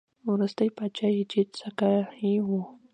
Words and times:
وروستی 0.31 0.69
پاچا 0.77 1.07
یې 1.15 1.23
جیډ 1.31 1.49
سکای 1.61 2.35
و 2.45 2.47